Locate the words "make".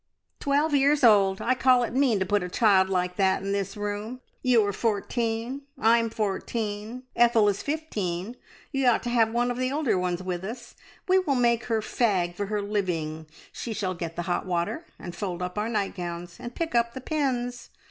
11.35-11.65